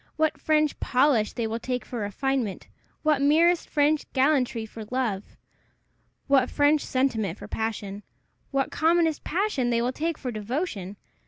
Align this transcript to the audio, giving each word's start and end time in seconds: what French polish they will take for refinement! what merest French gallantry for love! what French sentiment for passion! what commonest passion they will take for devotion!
what 0.15 0.41
French 0.41 0.79
polish 0.79 1.33
they 1.33 1.45
will 1.45 1.59
take 1.59 1.85
for 1.85 1.99
refinement! 1.99 2.67
what 3.03 3.21
merest 3.21 3.69
French 3.69 4.11
gallantry 4.13 4.65
for 4.65 4.83
love! 4.89 5.37
what 6.25 6.49
French 6.49 6.81
sentiment 6.83 7.37
for 7.37 7.47
passion! 7.47 8.01
what 8.49 8.71
commonest 8.71 9.23
passion 9.23 9.69
they 9.69 9.79
will 9.79 9.93
take 9.93 10.17
for 10.17 10.31
devotion! 10.31 10.97